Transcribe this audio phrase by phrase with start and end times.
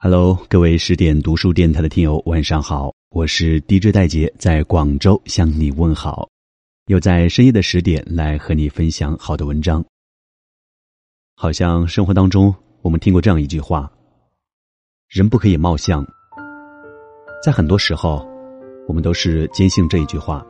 [0.00, 6.28] Hello，各位十点读书电台的听友，晚上好，我是 DJ 戴杰，在广州向你问好，
[6.86, 9.84] 又在深夜的十点来和你分享好的文章。
[11.34, 13.90] 好像生活当中，我们听过这样一句话：
[15.08, 16.06] 人不可以貌相。
[17.44, 18.24] 在很多时候，
[18.86, 20.46] 我们都是坚信这一句话。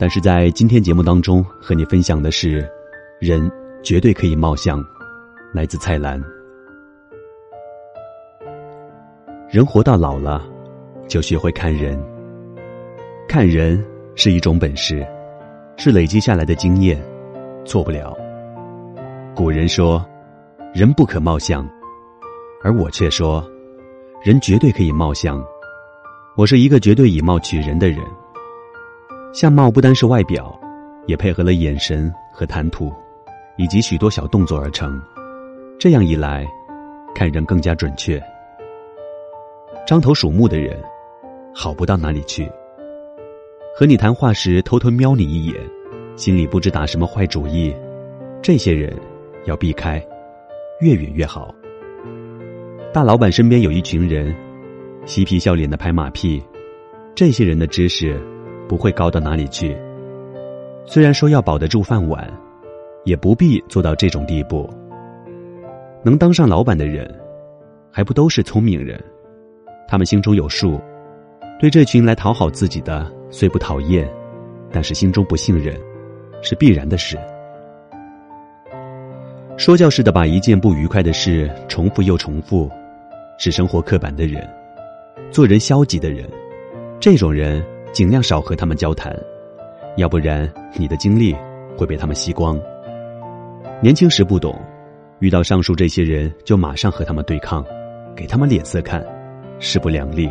[0.00, 2.68] 但是在今天节目当中，和你分享的是，
[3.20, 3.48] 人
[3.84, 4.84] 绝对可以貌相。
[5.54, 6.20] 来自蔡澜。
[9.52, 10.42] 人活到老了，
[11.06, 12.02] 就学会看人。
[13.28, 13.84] 看人
[14.14, 15.06] 是一种本事，
[15.76, 16.98] 是累积下来的经验，
[17.62, 18.16] 错不了。
[19.36, 20.02] 古人说
[20.72, 21.68] ：“人不可貌相”，
[22.64, 23.46] 而我却说
[24.24, 25.44] ：“人绝对可以貌相。”
[26.34, 27.98] 我是一个绝对以貌取人的人。
[29.34, 30.58] 相貌不单是外表，
[31.06, 32.90] 也配合了眼神和谈吐，
[33.58, 34.98] 以及许多小动作而成。
[35.78, 36.46] 这样一来，
[37.14, 38.18] 看人更加准确。
[39.84, 40.80] 张头鼠目的人，
[41.52, 42.48] 好不到哪里去。
[43.76, 45.56] 和你谈话时偷偷瞄你一眼，
[46.14, 47.74] 心里不知打什么坏主意，
[48.40, 48.96] 这些人
[49.44, 50.04] 要避开，
[50.80, 51.52] 越远越好。
[52.92, 54.32] 大老板身边有一群人，
[55.04, 56.40] 嬉皮笑脸的拍马屁，
[57.12, 58.20] 这些人的知识
[58.68, 59.76] 不会高到哪里去。
[60.86, 62.32] 虽然说要保得住饭碗，
[63.04, 64.70] 也不必做到这种地步。
[66.04, 67.12] 能当上老板的人，
[67.90, 69.02] 还不都是聪明人？
[69.92, 70.80] 他们心中有数，
[71.60, 74.10] 对这群来讨好自己的虽不讨厌，
[74.70, 75.78] 但是心中不信任，
[76.40, 77.14] 是必然的事。
[79.58, 82.70] 说教似的把一件不愉快的事重复又重复，
[83.36, 84.48] 是生活刻板的人，
[85.30, 86.26] 做人消极的人，
[86.98, 87.62] 这种人
[87.92, 89.14] 尽量少和他们交谈，
[89.98, 91.36] 要不然你的精力
[91.76, 92.58] 会被他们吸光。
[93.82, 94.58] 年轻时不懂，
[95.18, 97.62] 遇到上述这些人就马上和他们对抗，
[98.16, 99.06] 给他们脸色看。
[99.64, 100.28] 势不两立，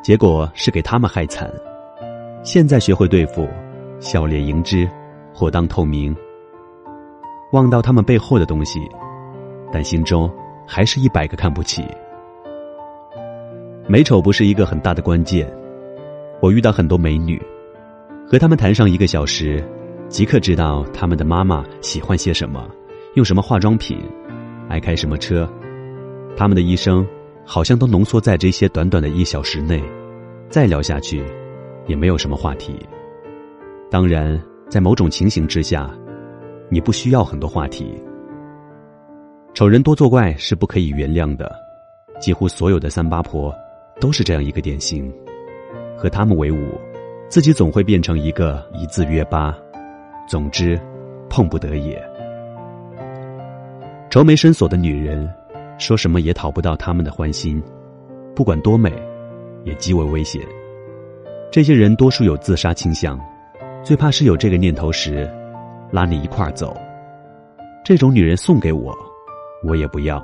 [0.00, 1.52] 结果是给他们害惨。
[2.44, 3.48] 现在学会对付，
[3.98, 4.88] 笑脸迎之，
[5.34, 6.16] 或当透明，
[7.50, 8.78] 望到他们背后的东西，
[9.72, 10.32] 但心中
[10.64, 11.84] 还是一百个看不起。
[13.88, 15.52] 美丑不是一个很大的关键。
[16.40, 17.42] 我遇到很多美女，
[18.24, 19.60] 和他们谈上一个小时，
[20.08, 22.70] 即刻知道他们的妈妈喜欢些什么，
[23.14, 24.00] 用什么化妆品，
[24.68, 25.46] 爱开什么车，
[26.36, 27.04] 他们的一生。
[27.50, 29.82] 好像都浓缩在这些短短的一小时内，
[30.50, 31.24] 再聊下去，
[31.86, 32.78] 也没有什么话题。
[33.90, 34.38] 当然，
[34.68, 35.90] 在某种情形之下，
[36.68, 37.98] 你不需要很多话题。
[39.54, 41.50] 丑人多作怪是不可以原谅的，
[42.20, 43.50] 几乎所有的三八婆
[43.98, 45.10] 都是这样一个典型。
[45.96, 46.78] 和他们为伍，
[47.30, 49.56] 自己总会变成一个一字约八。
[50.28, 50.78] 总之，
[51.30, 51.98] 碰不得也。
[54.10, 55.26] 愁眉深锁的女人。
[55.78, 57.62] 说什么也讨不到他们的欢心，
[58.34, 58.92] 不管多美，
[59.64, 60.42] 也极为危险。
[61.50, 63.18] 这些人多数有自杀倾向，
[63.82, 65.30] 最怕是有这个念头时，
[65.90, 66.76] 拉你一块儿走。
[67.84, 68.94] 这种女人送给我，
[69.66, 70.22] 我也不要。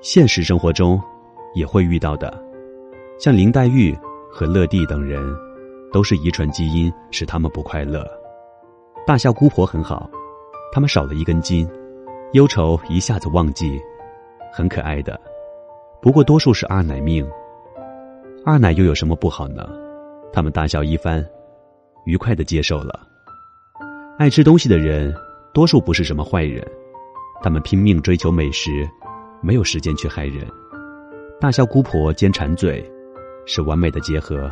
[0.00, 1.00] 现实生活中
[1.54, 2.32] 也会遇到的，
[3.18, 3.96] 像林黛玉
[4.30, 5.20] 和乐蒂等人，
[5.92, 8.06] 都是遗传基因使他们不快乐。
[9.06, 10.08] 大笑姑婆很好，
[10.72, 11.68] 他们少了一根筋，
[12.32, 13.80] 忧愁一下子忘记。
[14.52, 15.18] 很可爱的，
[16.00, 17.28] 不过多数是二奶命。
[18.44, 19.68] 二奶又有什么不好呢？
[20.32, 21.24] 他们大笑一番，
[22.06, 23.00] 愉快的接受了。
[24.18, 25.14] 爱吃东西的人，
[25.52, 26.66] 多数不是什么坏人，
[27.42, 28.88] 他们拼命追求美食，
[29.40, 30.46] 没有时间去害人。
[31.40, 32.84] 大笑姑婆兼馋嘴，
[33.46, 34.50] 是完美的结合。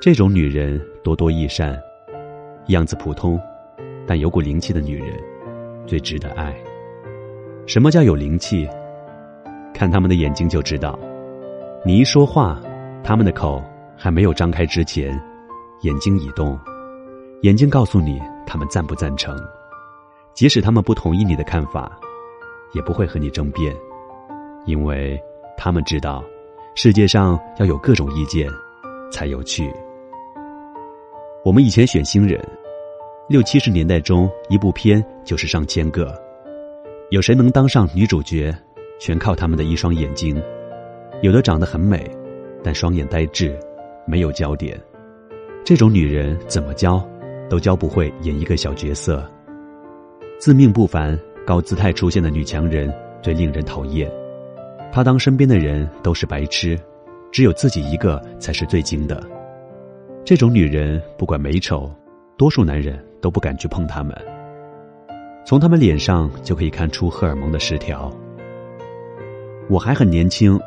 [0.00, 1.76] 这种女人多多益善，
[2.68, 3.40] 样子普通，
[4.06, 5.18] 但有股灵气的女人，
[5.86, 6.54] 最值得爱。
[7.66, 8.68] 什么叫有灵气？
[9.76, 10.98] 看他们的眼睛就知道，
[11.84, 12.58] 你一说话，
[13.04, 13.62] 他们的口
[13.94, 15.12] 还没有张开之前，
[15.82, 16.58] 眼睛已动。
[17.42, 19.36] 眼睛告诉你他们赞不赞成，
[20.32, 21.92] 即使他们不同意你的看法，
[22.72, 23.76] 也不会和你争辩，
[24.64, 25.20] 因为
[25.58, 26.24] 他们知道，
[26.74, 28.48] 世界上要有各种意见，
[29.12, 29.70] 才有趣。
[31.44, 32.42] 我们以前选新人，
[33.28, 36.18] 六七十年代中一部片就是上千个，
[37.10, 38.56] 有谁能当上女主角？
[38.98, 40.40] 全靠他们的一双眼睛，
[41.22, 42.10] 有的长得很美，
[42.62, 43.58] 但双眼呆滞，
[44.06, 44.80] 没有焦点。
[45.64, 47.04] 这种女人怎么教，
[47.48, 49.28] 都教不会演一个小角色。
[50.38, 54.10] 自命不凡、高姿态出现的女强人最令人讨厌。
[54.92, 56.78] 她当身边的人都是白痴，
[57.32, 59.22] 只有自己一个才是最精的。
[60.24, 61.90] 这种女人不管美丑，
[62.36, 64.16] 多数男人都不敢去碰她们。
[65.44, 68.10] 从她们脸上就可以看出荷尔蒙的失调。
[69.68, 70.58] 我还很年轻，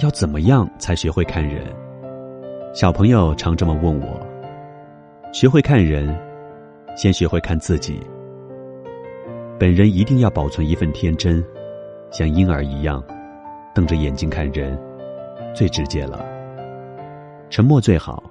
[0.00, 1.64] 要怎么样才学会看人？
[2.74, 4.20] 小朋友常这么问我。
[5.32, 6.14] 学会看人，
[6.94, 7.98] 先学会看自己。
[9.58, 11.42] 本人一定要保存一份天真，
[12.10, 13.02] 像婴儿一样，
[13.74, 14.78] 瞪着眼睛看人，
[15.54, 16.22] 最直接了。
[17.48, 18.22] 沉默最好。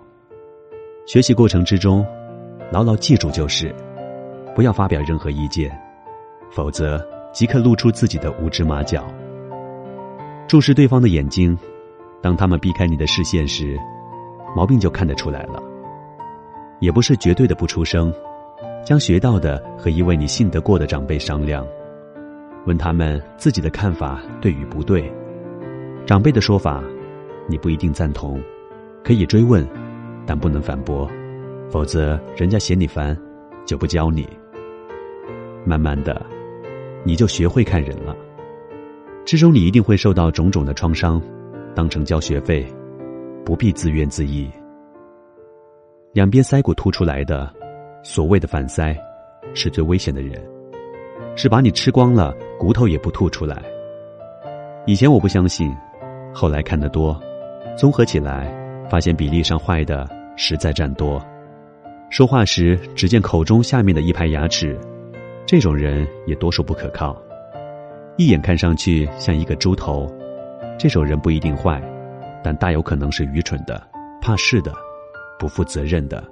[1.08, 2.06] 学习过程之中，
[2.72, 3.74] 牢牢记住就是，
[4.54, 5.76] 不要发表任何意见，
[6.52, 9.04] 否则即刻露出自己的无知马脚。
[10.52, 11.58] 注视对方的眼睛，
[12.22, 13.80] 当他们避开你的视线时，
[14.54, 15.64] 毛病就看得出来了。
[16.82, 18.14] 也不是绝对的不出声，
[18.86, 21.66] 将学到的和一位你信得过的长辈商量，
[22.66, 25.10] 问他们自己的看法对与不对。
[26.06, 26.84] 长辈的说法，
[27.48, 28.38] 你不一定赞同，
[29.06, 29.66] 可以追问，
[30.26, 31.10] 但不能反驳，
[31.70, 33.18] 否则人家嫌你烦，
[33.66, 34.28] 就不教你。
[35.64, 36.22] 慢慢的，
[37.06, 38.14] 你就学会看人了。
[39.32, 41.22] 之中你一定会受到种种的创伤，
[41.74, 42.68] 当成交学费，
[43.46, 44.52] 不必自怨自艾。
[46.12, 47.50] 两边腮骨凸出来的，
[48.04, 48.94] 所谓的反腮，
[49.54, 50.38] 是最危险的人，
[51.38, 53.64] 是把你吃光了，骨头也不吐出来。
[54.86, 55.74] 以前我不相信，
[56.34, 57.18] 后来看得多，
[57.78, 58.54] 综合起来，
[58.90, 60.06] 发现比例上坏的
[60.36, 61.26] 实在占多。
[62.10, 64.78] 说话时只见口中下面的一排牙齿，
[65.46, 67.16] 这种人也多数不可靠。
[68.18, 70.08] 一眼看上去像一个猪头，
[70.78, 71.82] 这种人不一定坏，
[72.44, 73.82] 但大有可能是愚蠢的、
[74.22, 74.74] 怕事的、
[75.40, 76.24] 不负责任的。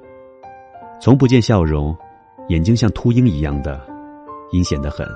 [1.02, 1.96] 从不见笑容，
[2.50, 3.80] 眼睛像秃鹰一样的，
[4.52, 5.08] 阴险的很。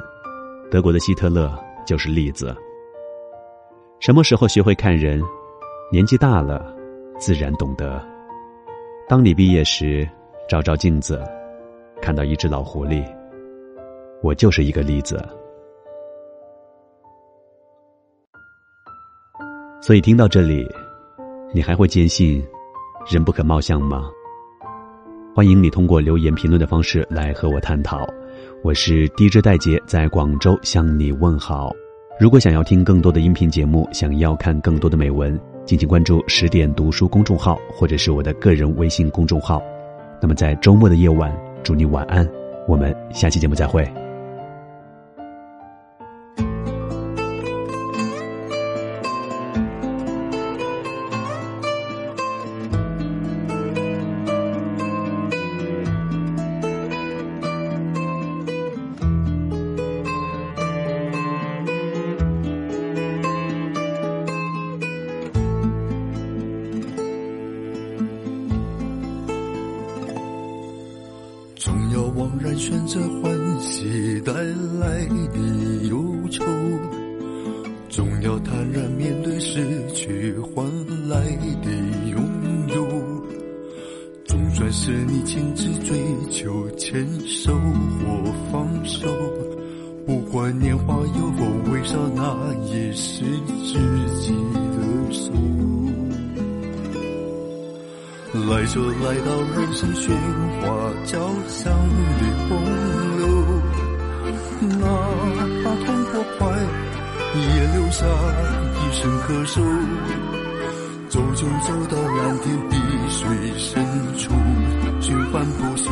[0.72, 1.54] 德国的希特勒
[1.86, 2.56] 就是例子。
[4.00, 5.22] 什么时候学会看人？
[5.92, 6.74] 年纪大了，
[7.20, 8.04] 自然懂得。
[9.08, 10.08] 当你毕业时，
[10.50, 11.22] 照照镜子，
[12.02, 13.06] 看到一只老狐狸，
[14.24, 15.24] 我就是一个例子。
[19.86, 20.66] 所以听到这里，
[21.54, 22.42] 你还会坚信
[23.12, 24.06] 人不可貌相吗？
[25.36, 28.08] 欢迎你通过留言评论的方式来和我探讨。
[28.64, 31.74] 我是 DJ 戴杰，在广州向你问好。
[32.18, 39.62] 如果想要听更多的音频节目，想要看更多的美文，敬请关注十点读书公众号或者是我的个人微信公众号。
[40.22, 42.26] 那么在周末的夜晚，祝你晚安。
[42.70, 43.86] 我们下期节目再会。
[71.56, 76.44] 总要枉然选择欢喜带来的忧愁，
[77.90, 80.66] 总要坦然面对失去换
[81.08, 81.22] 来
[81.62, 81.72] 的
[82.10, 82.22] 拥
[82.76, 82.88] 有。
[84.26, 85.98] 总算是你亲自追
[86.32, 89.08] 求，牵手或放手，
[90.06, 93.24] 不管年华有否微笑，那也是
[93.64, 93.80] 知
[94.22, 94.34] 己
[98.54, 100.12] 来就来到人生喧
[100.62, 100.62] 哗
[101.06, 101.18] 交
[101.48, 101.74] 响
[102.20, 102.50] 的洪
[103.18, 103.26] 流，
[104.78, 104.86] 哪
[105.64, 106.42] 怕痛或快，
[107.34, 108.06] 也留下
[108.78, 109.60] 一声咳嗽。
[111.10, 112.78] 走就走到蓝天碧
[113.10, 113.26] 水
[113.58, 113.84] 深
[114.20, 114.32] 处，
[115.02, 115.90] 循环不休。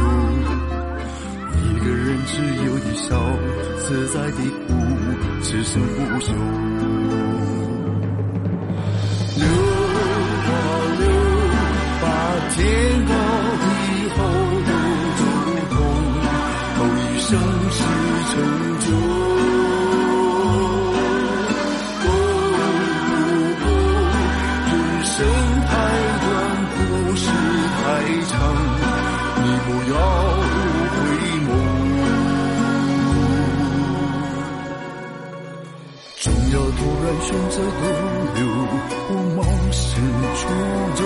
[1.57, 2.31] 一个人自
[2.63, 3.17] 由的笑，
[3.79, 4.37] 自在的
[4.67, 4.73] 哭，
[5.41, 6.31] 此生不休
[12.53, 12.59] 天
[13.05, 13.13] 高
[13.61, 13.65] 地
[14.15, 14.17] 厚
[14.67, 14.71] 都
[15.17, 15.21] 走
[15.69, 15.75] 不同
[16.77, 17.29] 同一生
[17.71, 17.79] 是
[18.31, 18.33] 成
[18.79, 18.85] 就
[22.01, 22.05] 不不
[23.59, 23.63] 不
[24.67, 24.73] 人
[25.05, 25.13] 生
[25.67, 25.69] 太
[26.21, 26.25] 短
[26.75, 26.77] 故
[27.15, 27.23] 事
[27.77, 27.79] 太
[28.27, 28.31] 长
[29.37, 29.95] 你不要
[30.91, 30.95] 回
[31.47, 31.49] 眸
[36.19, 37.83] 总要突然选择逗
[38.35, 38.39] 留
[39.09, 39.39] 我忙
[39.71, 39.79] 时
[40.35, 40.41] 出
[40.95, 41.01] 走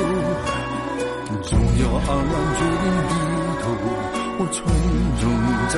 [1.95, 3.13] 总要黯然决定低
[3.61, 3.65] 头，
[4.37, 4.57] 我从
[5.21, 5.23] 容
[5.69, 5.73] 战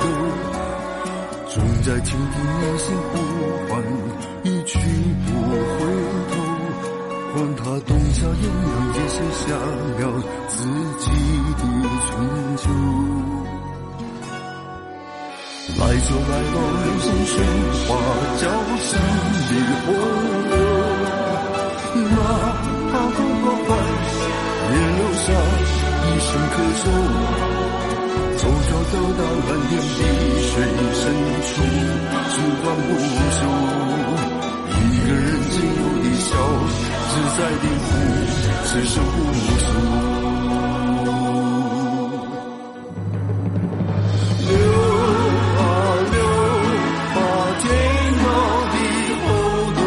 [0.00, 0.04] 斗，
[1.48, 3.12] 总在倾听内心呼
[3.68, 3.70] 唤，
[4.42, 4.70] 一去
[5.26, 5.28] 不
[5.70, 5.78] 回
[6.30, 6.34] 头，
[7.32, 10.02] 管他冬夏炎凉，也写下了
[10.48, 10.52] 自
[10.98, 11.06] 己
[11.54, 11.62] 的
[12.06, 12.10] 春
[12.56, 12.62] 秋。
[15.78, 17.32] 来就来到人生喧
[17.86, 17.88] 哗
[18.38, 18.42] 交
[18.80, 18.90] 响
[19.46, 19.52] 的
[19.86, 19.88] 洪
[20.50, 20.52] 流，
[21.94, 22.49] 哪怕痛过快，也留
[25.22, 26.82] 一生可从
[28.38, 30.00] 走走走到蓝天碧
[30.48, 30.52] 水
[30.94, 31.02] 深
[31.42, 31.52] 处
[32.30, 32.90] 时光无
[33.36, 33.38] 数
[34.70, 36.28] 一个人寂寞的笑
[37.10, 37.88] 自在的哭
[38.64, 39.28] 此生无
[39.60, 39.68] 数
[44.48, 44.50] 流
[45.58, 45.60] 啊
[46.10, 46.16] 流
[47.14, 47.18] 把
[47.60, 47.62] 天
[48.24, 48.26] 高
[48.72, 48.74] 地
[49.20, 49.28] 厚
[49.76, 49.78] 都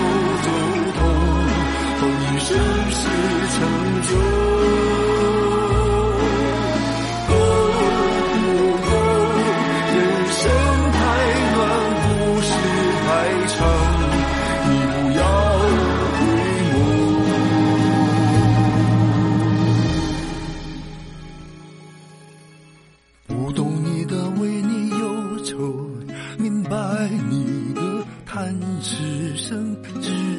[0.44, 0.48] 走
[0.94, 1.00] 透
[1.98, 2.48] 风雨世
[3.50, 3.58] 成
[4.04, 4.33] 就
[28.84, 30.33] 此生。